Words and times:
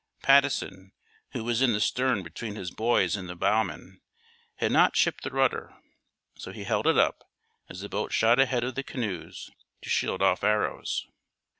Patteson, 0.23 0.93
who 1.33 1.43
was 1.43 1.61
in 1.61 1.73
the 1.73 1.79
stern 1.79 2.23
between 2.23 2.55
his 2.55 2.71
boys 2.71 3.15
and 3.15 3.29
the 3.29 3.35
bowmen, 3.35 4.01
had 4.55 4.71
not 4.71 4.95
shipped 4.95 5.21
the 5.23 5.29
rudder, 5.29 5.75
so 6.35 6.51
he 6.51 6.63
held 6.63 6.87
it 6.87 6.97
up, 6.97 7.29
as 7.69 7.81
the 7.81 7.87
boat 7.87 8.11
shot 8.11 8.39
ahead 8.39 8.63
of 8.63 8.73
the 8.73 8.81
canoes, 8.81 9.51
to 9.83 9.89
shield 9.91 10.23
off 10.23 10.43
arrows. 10.43 11.05